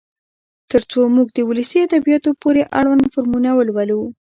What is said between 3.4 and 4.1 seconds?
ولولو.